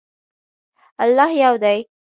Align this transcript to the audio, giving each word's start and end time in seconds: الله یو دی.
الله 1.03 1.31
یو 1.43 1.55
دی. 1.63 1.79